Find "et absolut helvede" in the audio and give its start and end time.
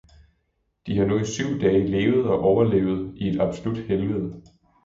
3.29-4.41